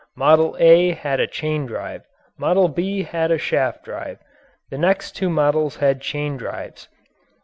[0.15, 2.07] "Model A" had a chain drive.
[2.35, 4.17] "Model B" had a shaft drive.
[4.71, 6.87] The next two models had chain drives.